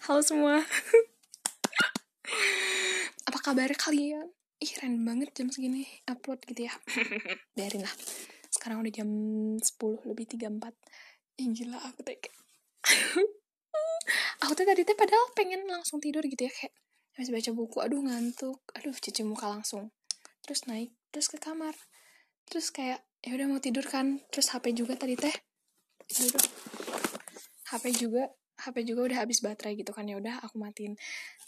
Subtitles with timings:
[0.00, 0.64] Halo semua.
[3.28, 4.32] Apa kabar kalian?
[4.56, 6.72] Ih keren banget jam segini upload gitu ya.
[7.56, 7.92] Biarin lah.
[8.48, 9.04] Sekarang udah jam
[9.60, 9.68] 10
[10.08, 10.72] lebih 34
[11.44, 12.32] Ih gila aku kayak
[14.48, 16.72] Aku tuh tadi tuh padahal pengen langsung tidur gitu ya Kayak
[17.20, 18.64] habis baca buku aduh ngantuk.
[18.80, 19.92] Aduh cuci muka langsung.
[20.40, 21.76] Terus naik terus ke kamar.
[22.48, 24.24] Terus kayak ya udah mau tidur kan.
[24.32, 25.36] Terus HP juga tadi teh.
[26.08, 26.40] Aduh,
[27.68, 30.96] HP juga HP juga udah habis baterai gitu kan ya udah aku matiin.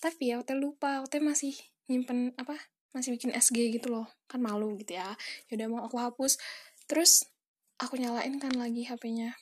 [0.00, 1.54] Tapi ya waktu lupa waktu masih
[1.87, 2.56] nyimpen apa
[2.96, 4.09] masih bikin SG gitu loh.
[4.27, 5.14] Kan malu gitu ya.
[5.48, 6.40] Ya udah mau aku hapus.
[6.88, 7.28] Terus
[7.77, 9.37] aku nyalain kan lagi HP-nya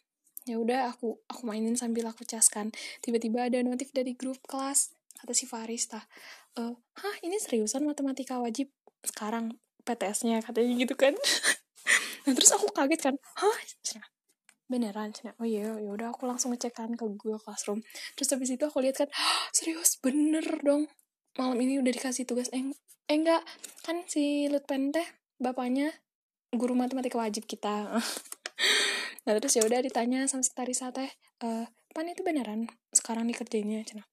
[0.49, 2.73] ya udah aku aku mainin sambil aku caskan
[3.05, 6.01] tiba-tiba ada notif dari grup kelas kata si Faris tah
[6.57, 8.73] e, hah ini seriusan matematika wajib
[9.05, 11.15] sekarang PTS-nya katanya gitu kan.
[12.21, 13.15] Nah terus aku kaget kan.
[13.41, 13.57] Hah
[14.71, 15.35] beneran cina.
[15.43, 17.83] Oh iya ya udah aku langsung ngecek kan ke Google Classroom.
[18.15, 19.11] Terus habis itu aku lihat kan
[19.51, 19.99] serius?
[19.99, 20.87] Bener dong.
[21.35, 22.47] Malam ini udah dikasih tugas.
[22.55, 22.63] Eh,
[23.11, 23.43] eh enggak.
[23.83, 25.05] Kan si Lutpen teh
[25.43, 25.91] bapaknya
[26.55, 27.91] guru matematika wajib kita.
[29.29, 31.13] Nah terus ya udah ditanya sama si Tarisa teh
[31.45, 34.09] e, pan itu beneran sekarang dikerjainnya cina?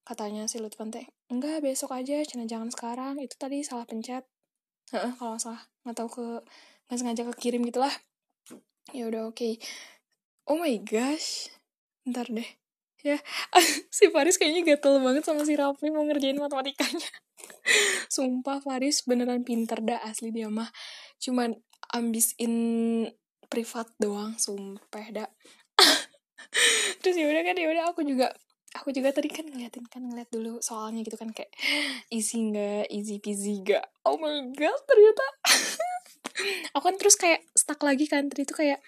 [0.00, 2.48] Katanya si Lutfen teh enggak besok aja cina.
[2.48, 3.20] Jangan sekarang.
[3.20, 4.24] Itu tadi salah pencet.
[4.96, 5.60] Heeh, kalau salah.
[5.84, 6.26] Nggak tahu ke
[6.88, 7.92] nggak sengaja kekirim gitulah.
[8.96, 9.36] Ya udah oke.
[9.36, 9.60] okay
[10.46, 11.50] oh my gosh.
[12.06, 12.46] Ntar deh.
[13.04, 13.22] Ya
[13.96, 17.10] si Faris kayaknya gatel banget sama si Rafli mau ngerjain matematikanya.
[18.14, 20.70] Sumpah Faris beneran pinter dah asli dia mah.
[21.22, 21.54] Cuman
[21.94, 22.54] ambisin
[23.46, 25.30] privat doang sumpah dah.
[27.02, 28.34] Terus ya udah kan ya udah aku juga
[28.74, 31.48] aku juga tadi kan ngeliatin kan ngeliat dulu soalnya gitu kan kayak
[32.12, 35.26] easy nggak easy peasy gak oh my god ternyata.
[36.76, 38.82] Aku kan terus kayak stuck lagi kan tadi tuh kayak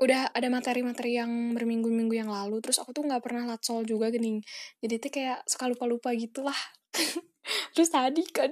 [0.00, 4.40] udah ada materi-materi yang berminggu-minggu yang lalu terus aku tuh nggak pernah latsol juga gini.
[4.80, 6.56] Jadi tuh kayak suka lupa-lupa gitulah.
[7.76, 8.48] Terus tadi kan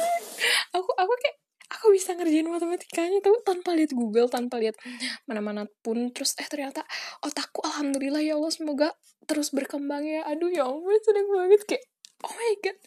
[0.76, 1.36] aku aku kayak
[1.72, 4.74] aku bisa ngerjain matematikanya tuh tanpa lihat Google tanpa lihat
[5.30, 6.10] mana-mana pun.
[6.10, 6.82] Terus eh ternyata
[7.22, 8.90] otakku alhamdulillah ya Allah semoga
[9.30, 10.26] terus berkembang ya.
[10.26, 11.62] Aduh ya Allah seneng banget.
[11.64, 11.84] Kayak
[12.26, 12.78] oh my god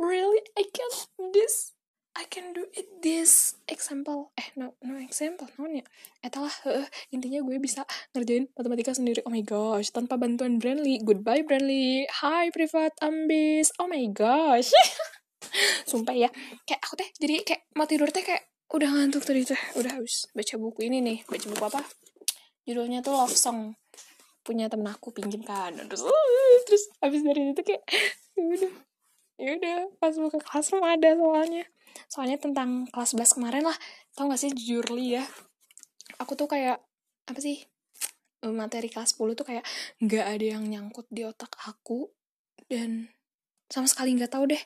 [0.00, 0.92] really I can
[1.32, 1.73] this
[2.14, 4.30] I can do it this example.
[4.38, 5.82] Eh no no example no ya.
[6.22, 7.82] Etalah uh, intinya gue bisa
[8.14, 9.18] ngerjain matematika sendiri.
[9.26, 11.02] Oh my gosh tanpa bantuan Brandly.
[11.02, 12.06] Goodbye Brandly.
[12.22, 13.74] Hi privat ambis.
[13.82, 14.70] Oh my gosh.
[15.90, 16.30] Sumpah ya.
[16.62, 19.58] Kayak aku teh jadi kayak mau tidur teh kayak udah ngantuk tadi teh.
[19.74, 21.18] Udah habis baca buku ini nih.
[21.26, 21.82] Baca buku apa?
[22.62, 23.74] Judulnya tuh love song.
[24.46, 25.74] Punya temen aku pinjam kan.
[25.74, 27.82] Terus uh, terus habis dari itu kayak
[28.38, 28.72] ya udah.
[29.34, 31.66] Ya udah pas buka kelas ada soalnya
[32.10, 33.76] soalnya tentang kelas 11 kemarin lah
[34.14, 35.24] tau gak sih jujur li ya.
[36.22, 36.78] Aku tuh kayak
[37.24, 37.64] apa sih
[38.44, 39.64] eh, materi kelas 10 tuh kayak
[40.04, 42.12] nggak ada yang nyangkut di otak aku
[42.68, 43.08] dan
[43.72, 44.60] sama sekali nggak tahu deh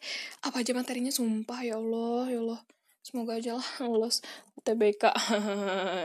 [0.44, 2.60] apa aja materinya sumpah ya Allah ya Allah.
[2.98, 4.20] Semoga aja lah lulus
[4.58, 5.08] UTBK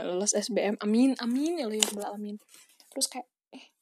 [0.07, 2.39] lulus SBM amin amin ya Allah ya amin
[2.93, 3.73] terus kayak eh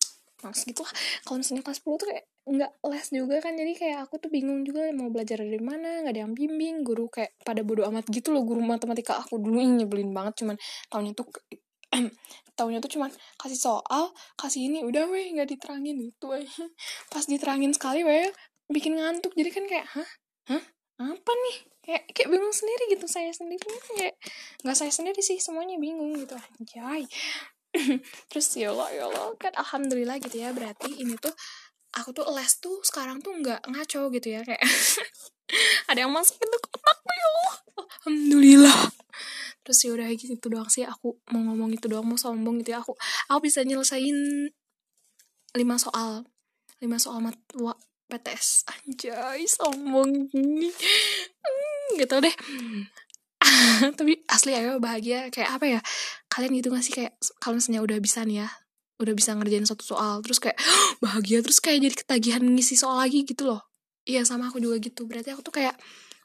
[0.41, 0.94] males gitu lah.
[1.28, 4.66] Kalau misalnya kelas 10 tuh kayak nggak les juga kan jadi kayak aku tuh bingung
[4.66, 8.34] juga mau belajar dari mana nggak ada yang bimbing guru kayak pada bodo amat gitu
[8.34, 10.57] loh guru matematika aku dulu yang nyebelin banget cuman
[10.90, 11.29] tahunnya tuh
[12.57, 16.44] tahunnya tuh cuman kasih soal kasih ini udah weh nggak diterangin gitu weh.
[17.12, 18.31] Pas diterangin sekali weh
[18.72, 20.09] bikin ngantuk jadi kan kayak hah?
[20.47, 20.63] Hah?
[21.02, 21.58] Apa nih?
[21.81, 24.13] Kayak kayak bingung sendiri gitu saya sendiri kayak
[24.63, 27.03] nggak saya sendiri sih semuanya bingung gitu anjay.
[28.31, 31.34] Terus ya Allah ya Allah kan alhamdulillah gitu ya berarti ini tuh
[31.91, 34.63] aku tuh les tuh sekarang tuh nggak ngaco gitu ya kayak
[35.91, 37.29] ada yang masukin tuh kotakku ya
[38.02, 38.90] alhamdulillah.
[39.62, 40.84] Terus ya udah gitu doang sih.
[40.88, 42.81] Aku mau ngomong itu doang mau sombong gitu ya.
[42.81, 42.97] Aku
[43.29, 44.50] aku bisa nyelesain
[45.53, 46.25] lima soal
[46.81, 47.78] lima soal matwa
[48.09, 50.34] PTS anjay sombong.
[51.94, 52.35] Gitu deh.
[53.97, 55.29] Tapi asli ayo bahagia.
[55.29, 55.79] Kayak apa ya?
[56.31, 56.94] Kalian gitu gak sih?
[56.94, 58.50] Kayak kalau misalnya udah bisa nih ya
[59.01, 60.57] udah bisa ngerjain satu soal terus kayak
[61.03, 63.61] bahagia terus kayak jadi ketagihan ngisi soal lagi gitu loh.
[64.05, 65.05] Iya sama aku juga gitu.
[65.05, 65.78] Berarti aku tuh kayak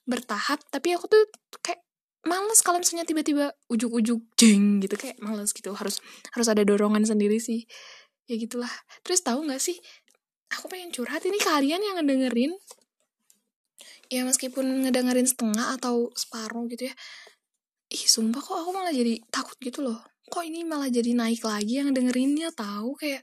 [0.07, 1.23] bertahap tapi aku tuh
[1.65, 1.83] kayak
[2.27, 4.97] males kalau misalnya tiba-tiba ujuk-ujuk jeng gitu.
[4.97, 5.73] Kayak males gitu.
[5.73, 6.01] Harus
[6.33, 7.65] harus ada dorongan sendiri sih.
[8.29, 8.71] Ya gitulah.
[9.05, 9.77] Terus tahu nggak sih
[10.53, 12.53] aku pengen curhat ini kalian yang ngedengerin.
[14.07, 16.95] Ya meskipun ngedengerin setengah atau separuh gitu ya.
[17.93, 21.81] Ih sumpah kok aku malah jadi takut gitu loh kok ini malah jadi naik lagi
[21.83, 22.99] yang dengerinnya tahu?
[22.99, 23.23] Kayak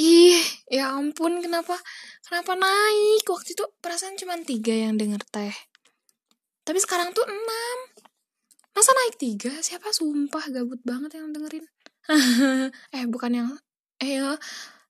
[0.00, 0.40] ih
[0.70, 1.76] ya ampun kenapa
[2.24, 3.24] kenapa naik?
[3.26, 5.54] Waktu itu perasaan cuma tiga yang denger teh.
[6.64, 7.78] Tapi sekarang tuh enam.
[8.70, 9.52] Masa naik tiga?
[9.60, 11.66] Siapa sumpah gabut banget yang dengerin?
[12.96, 13.48] Eh bukan yang
[14.00, 14.34] eh ya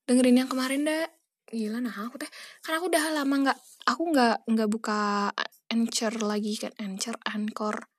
[0.06, 1.06] dengerin yang kemarin dah
[1.50, 2.30] gila nah aku teh.
[2.62, 3.58] Karena aku udah lama nggak
[3.90, 5.30] aku nggak nggak buka
[5.70, 7.90] anchor lagi kan anchor anchor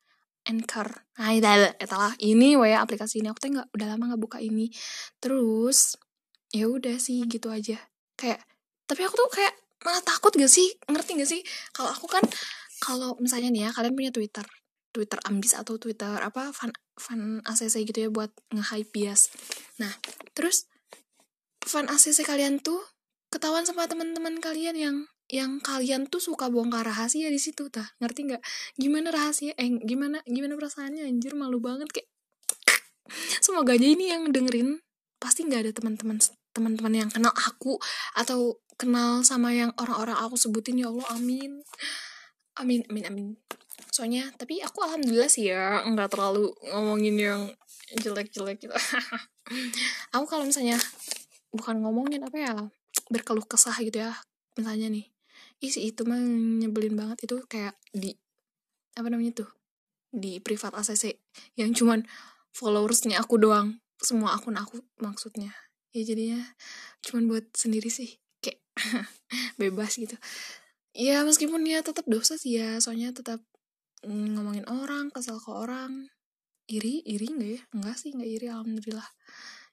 [0.50, 4.74] anchor nah itulah ini wa aplikasi ini aku teh nggak udah lama nggak buka ini.
[5.22, 5.94] Terus
[6.50, 7.78] ya udah sih gitu aja.
[8.18, 8.42] Kayak
[8.90, 9.54] tapi aku tuh kayak
[9.86, 10.68] malah takut gak sih?
[10.90, 11.42] Ngerti gak sih?
[11.72, 12.26] Kalau aku kan
[12.82, 14.44] kalau misalnya nih ya kalian punya twitter
[14.92, 19.32] twitter ambis atau twitter apa fan fan ACC gitu ya buat nge-hype bias.
[19.80, 19.94] Nah
[20.36, 20.68] terus
[21.64, 22.82] fan ACC kalian tuh
[23.32, 24.96] ketahuan sama teman-teman kalian yang
[25.32, 27.88] yang kalian tuh suka bongkar rahasia di situ tah.
[28.04, 28.44] Ngerti nggak?
[28.76, 31.08] Gimana rahasia eh gimana gimana perasaannya?
[31.08, 32.12] Anjir malu banget kayak
[33.46, 34.84] semoga aja ini yang dengerin.
[35.24, 36.20] Pasti nggak ada teman-teman
[36.52, 37.80] teman-teman yang kenal aku
[38.20, 40.84] atau kenal sama yang orang-orang aku sebutin.
[40.84, 41.64] Ya Allah amin.
[42.60, 43.28] Amin amin amin.
[43.88, 47.42] Soalnya tapi aku alhamdulillah sih ya nggak terlalu ngomongin yang
[48.04, 48.72] jelek-jelek gitu.
[50.16, 50.80] Aku kalau misalnya
[51.52, 52.54] bukan ngomongin apa ya
[53.12, 54.16] berkeluh kesah gitu ya
[54.56, 55.12] misalnya nih
[55.62, 56.20] isi itu mah
[56.62, 57.24] nyebelin banget.
[57.30, 58.18] Itu kayak di
[58.98, 59.50] apa namanya tuh
[60.12, 61.16] di privat ACC
[61.56, 62.04] yang cuman
[62.52, 63.80] followersnya aku doang.
[64.02, 65.54] Semua akun aku maksudnya.
[65.94, 66.42] Ya jadinya
[67.06, 68.18] cuman buat sendiri sih.
[68.42, 68.60] Kayak
[69.62, 70.18] bebas gitu.
[70.92, 72.82] Ya meskipun ya tetap dosa sih ya.
[72.82, 73.40] Soalnya tetap
[74.04, 76.10] ngomongin orang kesel ke orang.
[76.66, 77.06] Iri?
[77.06, 77.62] Iri enggak ya?
[77.78, 78.48] Enggak sih enggak iri.
[78.50, 79.08] Alhamdulillah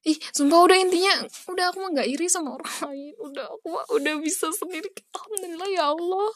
[0.06, 3.14] ih sumpah udah intinya udah aku mah nggak iri sama orang lain.
[3.18, 4.86] Udah aku mah udah bisa sendiri.
[5.14, 6.30] Alhamdulillah ya Allah.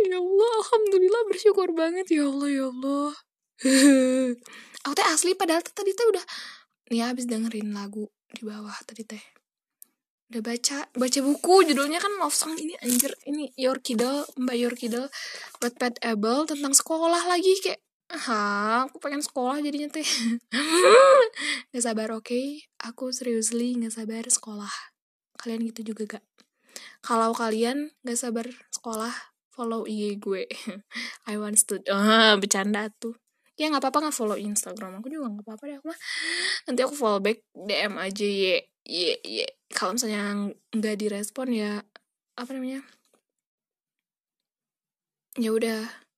[0.00, 2.06] Ya Allah alhamdulillah bersyukur banget.
[2.12, 3.12] Ya Allah ya Allah.
[4.88, 6.24] Aku teh asli padahal tadi teh udah
[6.88, 9.20] nih habis dengerin lagu di bawah tadi teh.
[10.32, 13.12] Udah baca baca buku judulnya kan love song ini anjir.
[13.28, 15.12] Ini Your Kiddo Mbak Your Kiddo
[15.60, 20.06] Pet Able tentang sekolah lagi kayak ah aku pengen sekolah jadinya teh.
[21.72, 22.26] Gak sabar oke?
[22.26, 22.66] Okay?
[22.82, 24.72] Aku seriously gak sabar sekolah.
[25.38, 26.24] Kalian gitu juga gak?
[27.06, 29.14] Kalau kalian gak sabar sekolah
[29.50, 30.46] Follow IG gue.
[31.30, 33.18] I want to ah, Bercanda tuh.
[33.58, 35.02] Ya gak apa-apa gak follow Instagram.
[35.02, 35.76] Aku juga gak apa-apa deh.
[35.82, 36.00] Aku mah
[36.70, 39.46] Nanti aku follow back DM aja ye Ye ye.
[39.70, 41.84] Kalau misalnya gak direspon ya
[42.40, 42.80] Apa namanya?
[45.38, 46.09] Ya udah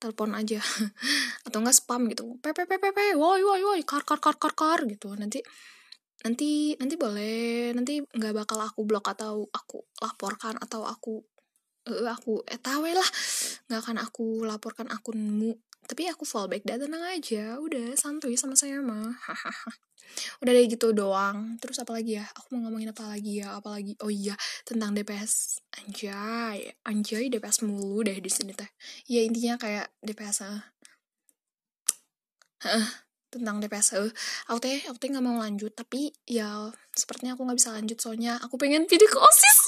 [0.00, 0.58] telepon aja.
[1.46, 2.40] Atau enggak spam gitu.
[2.40, 5.12] Pppp woi woi woi kar kar kar kar kar gitu.
[5.14, 5.44] Nanti
[6.24, 7.76] nanti nanti boleh.
[7.76, 11.20] Nanti nggak bakal aku blok atau aku laporkan atau aku
[11.92, 13.08] uh, aku eh tahu lah.
[13.68, 17.58] Nggak akan aku laporkan akunmu tapi aku fallback dan tenang aja.
[17.58, 19.10] Udah santuy sama saya mah.
[20.38, 21.58] Udah deh gitu doang.
[21.58, 22.30] Terus apa lagi ya?
[22.38, 23.58] Aku mau ngomongin apa lagi ya?
[23.58, 28.70] Apa lagi oh iya tentang DPS anjay anjay DPS mulu deh di sini teh.
[29.10, 30.62] Ya intinya kayak DPS uh.
[33.34, 34.10] tentang DPS uh.
[34.46, 38.38] aku teh aku teh nggak mau lanjut tapi ya sepertinya aku nggak bisa lanjut soalnya
[38.42, 39.58] aku pengen video ke osis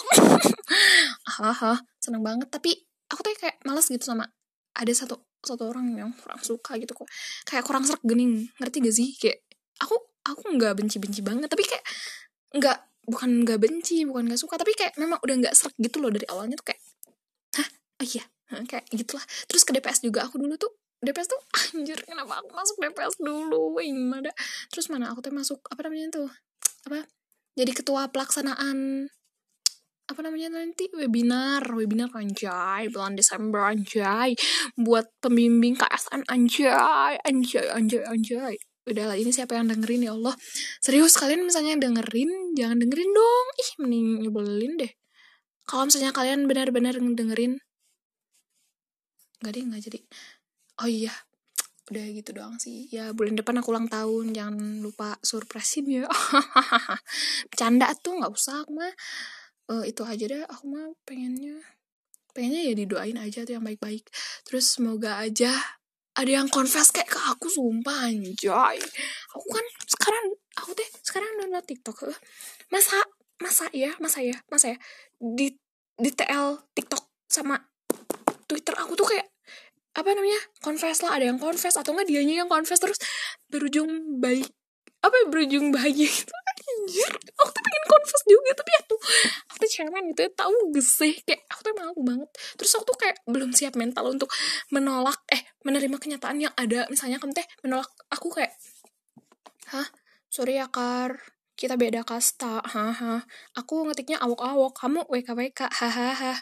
[1.34, 2.46] hahaha seneng banget.
[2.46, 2.78] Tapi
[3.10, 4.30] aku teh kayak males gitu sama
[4.72, 7.08] ada satu satu orang yang kurang suka gitu kok.
[7.48, 9.08] Kayak kurang serak gening ngerti gak sih?
[9.18, 9.42] Kayak
[9.82, 11.82] aku aku nggak benci-benci banget tapi kayak
[12.54, 12.78] nggak
[13.10, 16.22] bukan nggak benci bukan nggak suka tapi kayak memang udah nggak serak gitu loh dari
[16.30, 16.80] awalnya tuh kayak
[17.58, 17.68] hah?
[18.02, 18.24] Oh iya?
[18.52, 19.24] Kayak gitulah.
[19.48, 20.72] Terus ke DPS juga aku dulu tuh
[21.02, 21.40] DPS tuh
[21.74, 23.80] anjir kenapa aku masuk DPS dulu?
[23.82, 24.30] Gimana?
[24.70, 26.30] Terus mana aku tuh masuk apa namanya tuh?
[26.86, 27.08] Apa?
[27.58, 29.08] Jadi ketua pelaksanaan
[30.10, 30.90] apa namanya nanti?
[30.92, 31.62] Webinar.
[31.72, 32.90] Webinar anjay.
[32.90, 34.34] Bulan Desember anjay.
[34.74, 37.18] Buat pembimbing KSN anjay.
[37.22, 38.54] Anjay anjay anjay.
[38.82, 40.34] Udahlah ini siapa yang dengerin ya Allah?
[40.82, 43.46] Serius kalian misalnya dengerin jangan dengerin dong.
[43.62, 44.92] Ih mending nyebelin deh.
[45.62, 47.62] Kalau misalnya kalian benar-benar dengerin.
[49.38, 50.00] Nggak deh nggak jadi.
[50.82, 51.14] Oh iya
[51.90, 52.90] udah gitu doang sih.
[52.90, 54.34] Ya bulan depan aku ulang tahun.
[54.34, 56.10] Jangan lupa surprisein ya.
[57.54, 58.90] Bercanda tuh nggak usah mah
[59.72, 60.44] uh, itu aja deh.
[60.52, 61.56] Aku mah pengennya
[62.36, 64.04] pengennya ya didoain aja tuh yang baik-baik.
[64.44, 65.56] Terus semoga aja
[66.12, 68.76] ada yang confess kayak ke aku sumpah anjay.
[69.32, 70.24] Aku kan sekarang
[70.60, 72.12] aku deh sekarang download TikTok
[72.68, 73.00] masa
[73.40, 74.78] masa ya masa ya masa ya
[75.18, 75.56] di
[75.96, 77.56] di TL TikTok sama
[78.46, 79.28] Twitter aku tuh kayak
[79.92, 82.96] apa namanya confess lah ada yang confess atau enggak dianya yang confess terus
[83.48, 84.48] berujung baik
[85.02, 89.00] apa ya berujung bahagia gitu anjir aku tuh pengen confess juga tapi ya tuh
[89.50, 92.30] aku tuh cemen gitu ya tahu gak sih kayak aku tuh malu banget.
[92.58, 94.30] Terus aku tuh kayak belum siap mental untuk
[94.70, 96.86] menolak eh menerima kenyataan yang ada.
[96.88, 98.54] Misalnya kamu teh menolak aku kayak
[99.74, 99.88] hah?
[100.32, 101.20] Sorry ya kar.
[101.52, 102.64] Kita beda kasta.
[102.64, 103.22] Haha
[103.58, 106.40] aku ngetiknya awok-awok kamu WKWK hahaha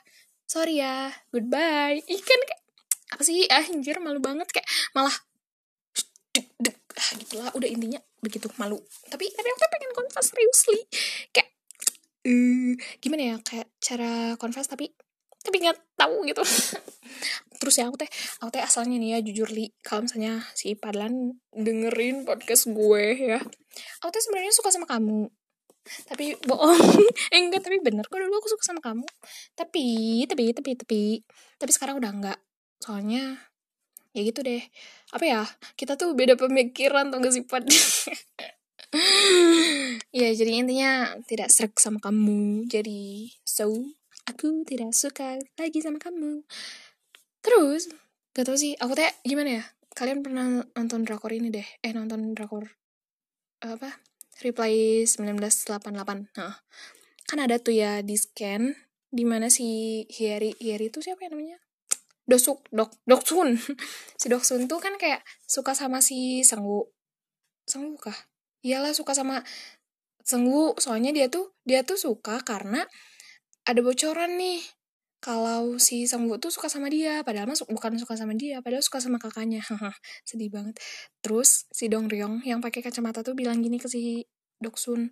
[0.51, 1.15] sorry ya.
[1.31, 2.03] Goodbye.
[2.03, 2.63] Ikan kayak
[3.11, 3.47] apa sih?
[3.47, 4.51] Ah, anjir malu banget.
[4.51, 5.15] Kayak malah
[6.97, 8.79] ah, gitulah udah intinya begitu malu.
[9.09, 10.81] Tapi tapi aku pengen confess seriously.
[11.31, 11.49] Kayak
[12.27, 14.93] uh, gimana ya kayak cara confess tapi
[15.41, 16.43] tapi nggak tahu gitu.
[17.61, 21.37] Terus ya aku teh aku teh asalnya nih ya jujur li kalau misalnya si Padlan
[21.53, 23.05] dengerin podcast gue
[23.37, 23.41] ya
[24.01, 25.29] aku tuh sebenarnya suka sama kamu.
[26.07, 26.77] Tapi bohong.
[27.35, 29.07] Eh enggak tapi bener kok dulu aku suka sama kamu.
[29.57, 29.85] Tapi
[30.29, 31.03] tapi tapi tapi
[31.57, 32.39] tapi sekarang udah enggak
[32.81, 33.50] soalnya
[34.17, 34.63] ya gitu deh.
[35.15, 35.43] Apa ya?
[35.79, 37.65] Kita tuh beda pemikiran tuh gak sih Pad
[40.11, 42.67] ya jadi intinya tidak serak sama kamu.
[42.67, 43.71] Jadi so
[44.27, 46.43] aku tidak suka lagi sama kamu.
[47.43, 47.91] Terus
[48.35, 49.65] gak tau sih aku teh gimana ya?
[49.95, 51.67] Kalian pernah nonton drakor ini deh.
[51.83, 52.67] Eh nonton drakor
[53.61, 54.01] apa?
[54.41, 56.65] Reply 1988 nah
[57.29, 58.73] kan ada tuh ya di scan
[59.13, 61.61] di mana si Hieri Hieri itu siapa ya namanya
[62.31, 63.59] Dosuk Dok Doksun.
[64.21, 66.87] Si Doksun tuh kan kayak suka sama si Sanggu
[67.67, 68.15] Sanggu kah?
[68.63, 69.43] Iyalah suka sama
[70.23, 70.79] Senggu.
[70.79, 72.87] Soalnya dia tuh dia tuh suka karena
[73.67, 74.63] ada bocoran nih.
[75.21, 79.03] Kalau si Senggu tuh suka sama dia padahal masuk bukan suka sama dia padahal suka
[79.03, 79.61] sama kakaknya.
[80.29, 80.79] Sedih banget.
[81.25, 84.25] Terus si Dong Ryong yang pakai kacamata tuh bilang gini ke si
[84.61, 85.11] Doksun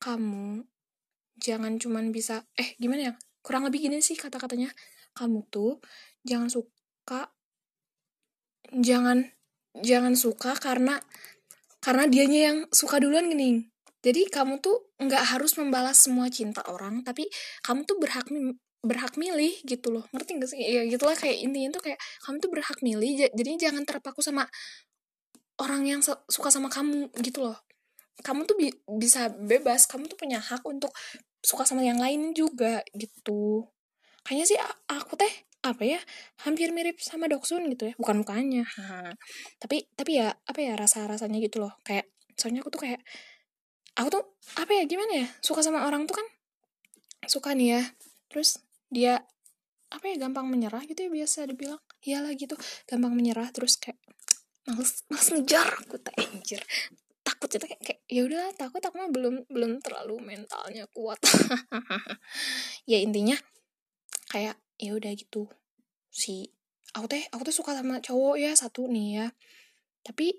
[0.00, 0.62] kamu
[1.40, 3.14] jangan cuman bisa eh gimana ya?
[3.44, 4.72] Kurang lebih gini sih kata-katanya
[5.16, 5.80] kamu tuh
[6.22, 7.32] jangan suka
[8.76, 9.24] jangan
[9.80, 11.00] jangan suka karena
[11.80, 13.62] karena dianya yang suka duluan gini.
[14.02, 17.26] Jadi kamu tuh nggak harus membalas semua cinta orang tapi
[17.62, 18.26] kamu tuh berhak
[18.82, 20.04] berhak milih gitu loh.
[20.14, 20.62] Ngerti gak sih?
[20.62, 24.46] Ya gitulah kayak intinya tuh kayak kamu tuh berhak milih jadi jangan terpaku sama
[25.58, 27.58] orang yang suka sama kamu gitu loh.
[28.22, 29.86] Kamu tuh bi bisa bebas.
[29.90, 30.90] Kamu tuh punya hak untuk
[31.42, 33.70] suka sama yang lain juga gitu
[34.26, 34.58] kayaknya sih
[34.90, 35.30] aku teh
[35.62, 36.00] apa ya
[36.46, 38.66] hampir mirip sama Doksun gitu ya bukan mukanya.
[39.62, 41.78] Tapi tapi ya apa ya rasa rasanya gitu loh.
[41.86, 43.00] Kayak soalnya aku tuh kayak
[43.96, 44.24] aku tuh
[44.58, 46.26] apa ya gimana ya suka sama orang tuh kan
[47.26, 47.82] suka nih ya
[48.28, 48.60] terus
[48.92, 49.24] dia
[49.88, 51.80] apa ya gampang menyerah gitu ya biasa dibilang.
[52.02, 52.54] Iyalah gitu
[52.86, 53.98] gampang menyerah terus kayak
[54.66, 56.62] males males ngejar aku tak anjir.
[57.26, 61.18] Takut gitu kayak, kayak ya udah takut aku mah belum belum terlalu mentalnya kuat.
[62.86, 63.34] Ya intinya
[64.30, 65.48] kayak ya udah gitu.
[66.12, 66.50] Si
[66.92, 69.26] aku teh aku tuh suka sama cowok ya satu nih ya.
[70.02, 70.32] Tapi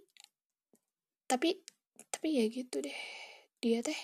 [1.27, 1.60] tapi
[2.12, 3.00] tapi ya gitu deh.
[3.60, 3.98] Dia teh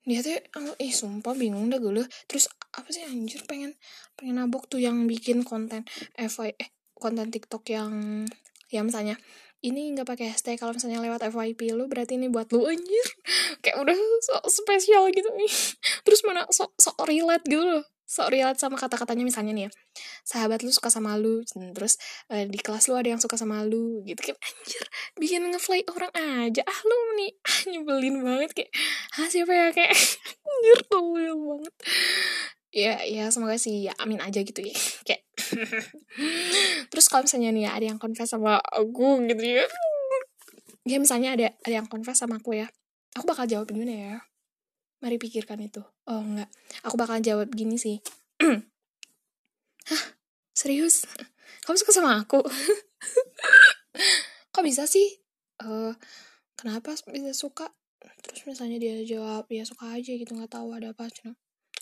[0.00, 1.92] dia teh oh, eh sumpah bingung dah gue
[2.24, 3.76] terus apa sih anjir pengen
[4.16, 5.84] pengen nabok tuh yang bikin konten
[6.16, 8.24] FY eh konten TikTok yang
[8.72, 9.20] yang misalnya
[9.60, 12.64] ini nggak pakai hashtag kalau misalnya lewat FYP lu berarti ini buat lu.
[12.64, 13.06] Anjir.
[13.62, 15.28] Kayak udah so spesial gitu.
[15.36, 15.52] Nih
[16.00, 19.70] terus mana sok sok relate gitu loh sok relate sama kata-katanya misalnya nih ya.
[20.26, 21.94] Sahabat lu suka sama lu terus
[22.34, 26.10] uh, di kelas lu ada yang suka sama lu gitu kan anjir bikin ngefly orang
[26.18, 27.30] aja ah lu nih.
[27.46, 28.70] Ah, nyebelin banget kayak
[29.14, 29.66] ah siapa ya?
[29.70, 29.94] Kayak
[30.50, 31.74] anjir tolol banget.
[32.74, 34.74] Ya ya semoga sih ya amin aja gitu ya
[35.06, 35.22] kayak.
[36.90, 39.62] Terus kalau misalnya nih ya ada yang confess sama aku gitu ya
[40.88, 42.66] ya misalnya ada ada yang confess sama aku ya
[43.14, 44.16] aku bakal jawab gimana ya
[45.00, 45.80] Mari pikirkan itu.
[46.04, 46.52] Oh enggak,
[46.84, 48.04] aku bakal jawab gini sih.
[49.90, 50.04] Hah?
[50.52, 51.08] Serius?
[51.64, 52.44] Kamu suka sama aku?
[54.52, 55.08] Kok bisa sih?
[55.64, 55.96] Uh,
[56.52, 57.72] kenapa bisa suka?
[58.20, 61.08] Terus misalnya dia jawab, ya suka aja gitu, nggak tahu ada apa.
[61.08, 61.32] Cuma,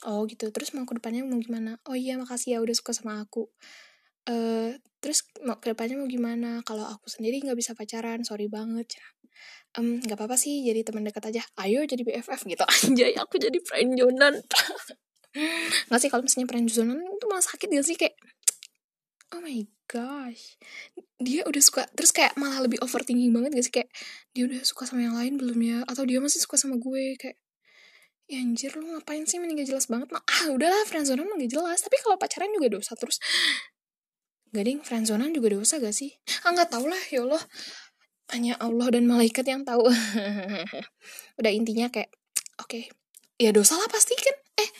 [0.06, 0.46] oh gitu.
[0.54, 1.82] Terus mau ke depannya mau gimana?
[1.90, 3.50] Oh iya makasih ya udah suka sama aku.
[4.30, 6.62] Uh, terus mau ke depannya mau gimana?
[6.62, 8.94] Kalau aku sendiri nggak bisa pacaran, sorry banget.
[9.76, 11.42] Um, nggak apa-apa sih jadi teman dekat aja.
[11.60, 12.64] Ayo jadi BFF gitu.
[12.88, 14.40] Anjay aku jadi friendzonan
[15.92, 17.96] nggak sih kalau misalnya friendzonan itu malah sakit gak sih?
[18.00, 18.16] Kayak
[19.36, 20.56] oh my gosh.
[21.20, 23.74] Dia udah suka terus kayak malah lebih overthinking banget gak sih?
[23.74, 23.90] Kayak
[24.32, 25.78] dia udah suka sama yang lain belum ya?
[25.84, 27.14] Atau dia masih suka sama gue?
[27.20, 27.36] Kayak
[28.28, 29.36] ya anjir lu ngapain sih?
[29.36, 30.08] Mending gak jelas banget.
[30.10, 31.84] Mah ah udahlah friendzonan gak jelas.
[31.84, 33.20] Tapi kalau pacaran juga dosa terus.
[34.48, 36.08] Gak ding, friendzonan juga dosa gak sih?
[36.40, 37.44] Ah nggak tau lah, ya Allah
[38.32, 39.88] hanya Allah dan malaikat yang tahu.
[41.40, 42.12] Udah intinya kayak
[42.60, 42.84] oke okay,
[43.40, 44.36] ya dosa lah pasti kan.
[44.60, 44.70] Eh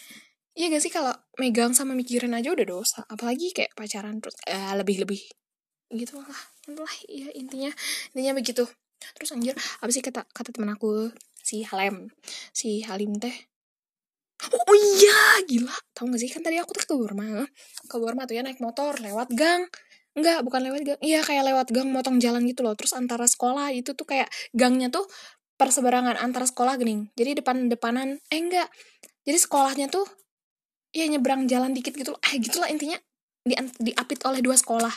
[0.58, 3.00] iya gak sih kalau megang sama mikirin aja udah dosa.
[3.08, 5.22] Apalagi kayak pacaran terus eh, lebih lebih
[5.94, 6.42] gitu lah.
[6.74, 7.72] Lah ya intinya
[8.12, 8.66] intinya begitu.
[9.16, 12.10] Terus anjir apa sih kata kata teman aku si Halem
[12.52, 13.34] si Halim teh?
[14.38, 15.74] Oh iya gila.
[15.94, 16.30] Tau gak sih?
[16.30, 17.46] Kan tadi aku tuh ke Burma.
[17.88, 19.66] Ke Burma tuh ya naik motor lewat gang
[20.18, 21.00] Enggak, bukan lewat gang.
[21.00, 22.74] Iya, kayak lewat gang motong jalan gitu loh.
[22.74, 25.06] Terus antara sekolah itu tuh kayak gangnya tuh
[25.54, 27.06] perseberangan antara sekolah gini.
[27.14, 28.68] Jadi depan-depanan eh enggak.
[29.22, 30.06] Jadi sekolahnya tuh
[30.90, 32.20] ya nyebrang jalan dikit gitu loh.
[32.26, 32.98] Eh gitulah intinya
[33.46, 34.92] di diapit oleh dua sekolah.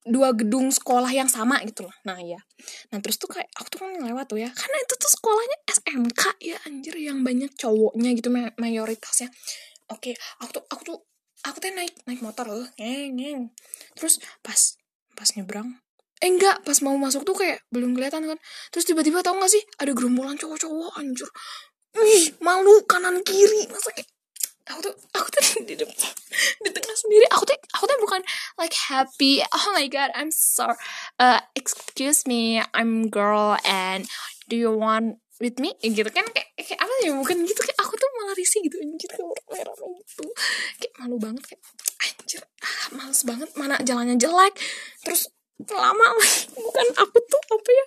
[0.00, 2.40] dua gedung sekolah yang sama gitu loh nah ya
[2.88, 6.22] nah terus tuh kayak aku tuh kan lewat tuh ya karena itu tuh sekolahnya SMK
[6.40, 9.28] ya anjir yang banyak cowoknya gitu mayoritasnya
[9.92, 10.98] oke aku tuh aku tuh
[11.50, 12.66] aku tuh naik naik motor loh.
[12.78, 13.40] Ngeng ngeng.
[13.98, 14.78] Terus pas
[15.18, 15.76] pas nyebrang
[16.20, 18.38] eh enggak pas mau masuk tuh kayak belum kelihatan kan.
[18.70, 21.28] Terus tiba-tiba tau gak sih ada gerombolan cowok-cowok anjir
[21.90, 23.66] Wih, malu kanan kiri.
[23.66, 24.06] Masa kayak
[24.70, 26.12] aku tuh aku tuh di depan
[26.60, 27.26] di tengah sendiri.
[27.32, 28.20] Aku tuh aku tuh bukan
[28.60, 29.40] like happy.
[29.48, 30.76] Oh my god I'm sorry
[31.16, 34.04] uh, excuse me I'm girl and
[34.46, 35.74] do you want with me?
[35.80, 39.10] Gitu kan kayak, kayak apa ya bukan gitu kayak aku tuh malah risih gitu anjir
[39.10, 40.24] kayak merah gitu.
[40.78, 41.62] Kayak malu banget kayak
[42.00, 44.54] anjir ah, males banget mana jalannya jelek.
[45.02, 46.06] Terus lama
[46.56, 47.84] bukan aku tuh apa ya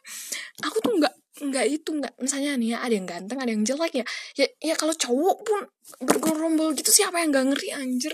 [0.70, 3.94] aku tuh nggak nggak itu nggak misalnya nih ya ada yang ganteng ada yang jelek
[4.02, 4.06] ya.
[4.38, 5.60] Ya ya kalau cowok pun
[6.02, 8.14] bergerombol gitu siapa yang nggak ngeri anjir?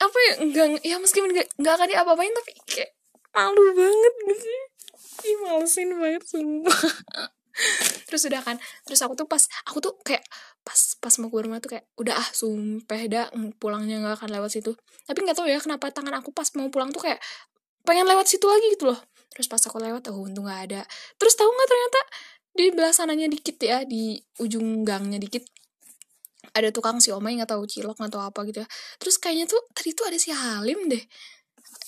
[0.00, 2.90] Apa ya nggak ya meskipun nggak akan diapa-apain tapi kayak
[3.34, 4.46] malu banget gitu
[5.24, 6.80] Ih, malesin banget sumpah
[8.10, 10.26] terus udah kan terus aku tuh pas aku tuh kayak
[10.64, 13.26] pas pas mau ke rumah tuh kayak udah ah sumpah dah
[13.60, 14.72] pulangnya nggak akan lewat situ.
[15.04, 17.20] Tapi nggak tahu ya kenapa tangan aku pas mau pulang tuh kayak
[17.84, 18.98] pengen lewat situ lagi gitu loh.
[19.28, 20.80] Terus pas aku lewat oh untung nggak ada.
[21.20, 22.00] Terus tahu nggak ternyata
[22.54, 25.44] di belah sananya dikit ya di ujung gangnya dikit
[26.54, 28.68] ada tukang si omai nggak tahu cilok nggak tahu apa gitu ya.
[28.96, 31.04] Terus kayaknya tuh tadi tuh ada si Halim deh.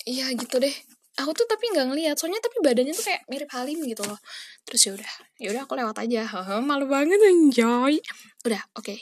[0.05, 2.17] Iya gitu deh aku tuh tapi nggak ngeliat.
[2.21, 4.21] Soalnya tapi badannya tuh kayak mirip Halim gitu loh.
[4.69, 6.29] Terus ya udah ya udah aku lewat aja.
[6.61, 8.01] Malu banget enjoy
[8.45, 8.85] udah oke.
[8.87, 9.01] Okay.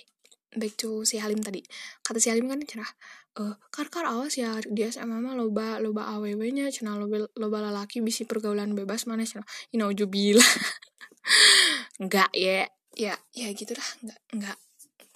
[0.55, 1.59] back to si Halim tadi.
[2.07, 2.87] Kata si Halim kan cerah.
[3.35, 4.55] Uh, kar kar awas ya.
[4.63, 9.27] Di SMA mah loba loba aww nya cina loba loba lalaki bisi pergaulan bebas mana
[9.27, 9.43] cina?
[9.75, 10.47] Inaujubillah
[12.03, 14.59] enggak ya ya ya gitu lah enggak enggak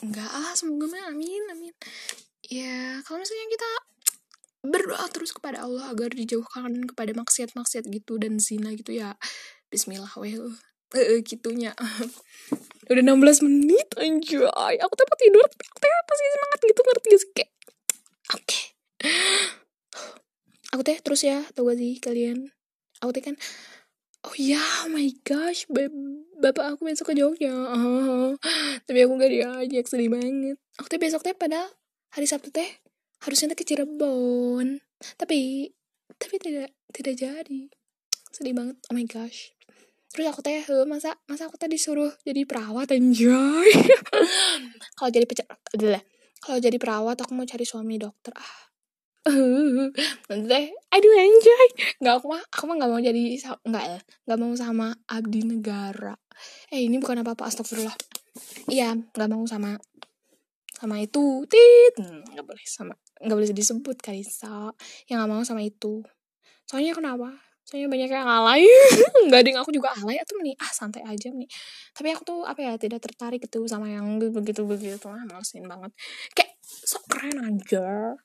[0.02, 1.74] enggak ah semoga mah amin amin.
[2.50, 3.70] Ya kalau misalnya kita
[4.62, 9.14] berdoa terus kepada Allah agar dijauhkan kepada maksiat-maksiat gitu dan zina gitu ya.
[9.70, 10.34] Bismillah weh
[10.96, 11.76] eh gitunya.
[12.90, 14.74] Udah 16 menit anjay.
[14.80, 17.30] Aku tuh tidur aku tuh pasti semangat gitu ngerti sih?
[17.36, 17.50] Kayak
[18.32, 18.60] oke.
[20.76, 22.52] Aku teh terus ya tau gak sih kalian?
[23.00, 23.36] Aku teh kan
[24.26, 25.64] oh ya oh my gosh
[26.36, 27.52] bapak aku besok ke Jogja.
[27.52, 28.36] Oh,
[28.88, 30.56] tapi aku gak diajak sedih banget.
[30.80, 31.68] Aku teh besok teh pada
[32.12, 32.68] hari Sabtu teh
[33.24, 34.82] harusnya ke Cirebon.
[35.18, 35.70] Tapi
[36.18, 37.62] tapi tidak tidak jadi.
[38.34, 38.76] Sedih banget.
[38.90, 39.54] Oh my gosh.
[40.08, 43.68] Terus aku teh masa masa aku teh disuruh jadi perawat enjoy
[44.96, 45.44] kalau jadi pecat
[45.76, 46.00] adalah
[46.40, 48.32] kalau jadi perawat aku mau cari suami dokter.
[48.32, 48.60] Ah.
[50.48, 51.68] Teh aduh enjoy
[52.00, 53.22] nggak aku mah aku mah nggak mau jadi
[53.68, 53.84] nggak
[54.24, 56.16] nggak mau sama abdi negara.
[56.72, 57.94] Eh ini bukan apa apa astagfirullah.
[58.72, 59.76] Iya nggak mau sama
[60.72, 61.44] sama itu.
[61.44, 64.72] Tit nggak boleh sama nggak boleh disebut Kalisa
[65.10, 66.02] yang nggak mau sama itu
[66.68, 67.34] soalnya kenapa
[67.68, 68.64] soalnya banyak yang alay
[69.28, 71.48] nggak ding aku juga alay atau nih ah santai aja nih
[71.92, 75.92] tapi aku tuh apa ya tidak tertarik itu sama yang begitu begitu ah malesin banget
[76.32, 78.16] kayak sok keren aja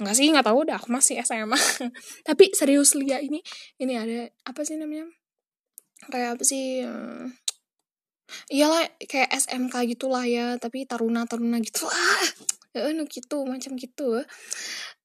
[0.00, 1.60] Enggak sih, nggak tahu udah aku masih SMA.
[2.28, 3.44] Tapi serius Lia ini
[3.76, 5.04] ini ada apa sih namanya?
[6.08, 6.80] Kayak apa sih?
[6.80, 7.28] Uh,
[8.48, 11.84] iyalah kayak SMK gitulah ya, tapi taruna-taruna gitu.
[11.92, 12.24] Ah,
[12.76, 14.22] eh uh, gitu, macam gitu.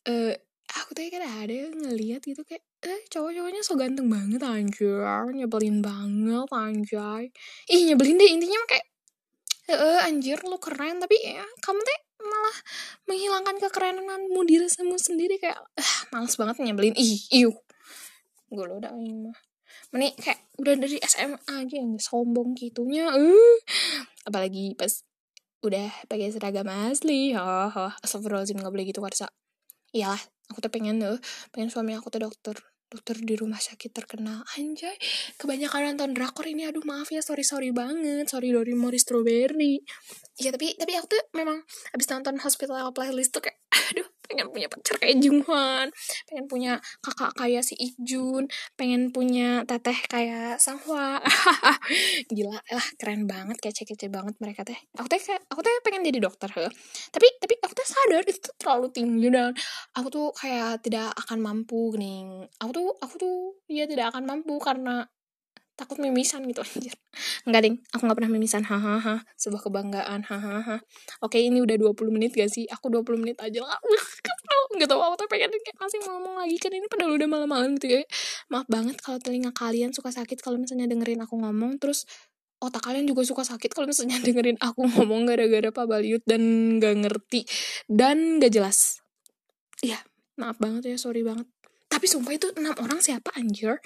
[0.06, 0.34] Eh
[0.76, 5.02] aku tuh kan ada yang ngeliat gitu kayak eh cowok-cowoknya so ganteng banget anjir
[5.34, 7.24] nyebelin banget anjay.
[7.72, 8.86] Ih nyebelin deh intinya kayak
[9.72, 12.58] eh anjir lu keren tapi ya kamu teh malah
[13.10, 16.96] menghilangkan kekerenanmu diri kamu sendiri kayak ah males banget nyebelin.
[16.98, 17.52] Ih iu.
[18.50, 19.38] Gue lo udah mah.
[19.94, 23.58] Meni kayak udah dari SMA aja yang sombong gitunya uh
[24.26, 25.06] apalagi pas
[25.70, 27.34] udah pakai seragam asli.
[27.34, 29.30] Oh, oh astagfirullahaladzim gak boleh gitu karsa
[29.96, 30.20] iyalah
[30.52, 31.16] aku tuh pengen tuh
[31.56, 32.60] pengen suami aku tuh dokter.
[32.86, 34.94] Dokter di rumah sakit terkenal anjay
[35.42, 36.70] kebanyakan nonton drakor ini.
[36.70, 38.30] Aduh maaf ya sorry sorry banget.
[38.30, 39.82] Sorry dari Mori Strawberry.
[40.38, 41.66] Ya tapi tapi aku tuh memang
[41.98, 43.58] abis nonton Hospital Playlist tuh kayak
[43.90, 45.88] aduh pengen punya pacar kayak Junghwan
[46.28, 51.22] pengen punya kakak kayak si Ijun pengen punya teteh kayak Sanghwa.
[52.36, 54.78] Gila lah keren banget kayak cek banget mereka teh.
[54.98, 56.66] Aku teh aku teh pengen jadi dokter he.
[57.14, 59.52] tapi tapi aku teh sadar itu terlalu tinggi dan
[59.96, 62.50] aku tuh kayak tidak akan mampu nih.
[62.62, 63.38] Aku tuh aku tuh
[63.70, 65.08] ya tidak akan mampu karena
[65.76, 66.96] takut mimisan gitu anjir.
[67.44, 67.76] Enggak ding.
[67.92, 68.64] Aku nggak pernah mimisan.
[68.64, 70.24] Hahaha sebuah kebanggaan.
[70.24, 70.80] Hahaha
[71.20, 72.64] oke ini udah 20 menit gak sih?
[72.72, 73.80] Aku 20 menit aja lah.
[74.76, 76.56] Nggak tahu aku tuh pengen kayak masih ngomong lagi.
[76.60, 78.02] Kan ini padahal udah malam-malam gitu ya.
[78.48, 81.76] Maaf banget kalau telinga kalian suka sakit kalau misalnya dengerin aku ngomong.
[81.78, 82.08] Terus
[82.64, 86.42] otak kalian juga suka sakit kalau misalnya dengerin aku ngomong gara-gara Pak Baliut dan
[86.80, 87.44] gak ngerti.
[87.92, 89.04] Dan gak jelas.
[89.84, 90.00] Iya
[90.40, 90.98] maaf banget ya.
[91.00, 91.48] Sorry banget.
[91.92, 93.80] Tapi sumpah itu enam orang siapa anjir?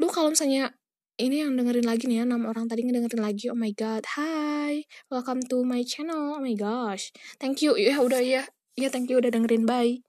[0.00, 0.72] Lu kalau misalnya
[1.14, 4.82] ini yang dengerin lagi nih ya enam orang tadi ngedengerin lagi oh my god hi
[5.08, 7.14] welcome to my channel oh my gosh.
[7.38, 8.42] Thank you ya udah ya
[8.74, 10.04] ya thank you udah dengerin bye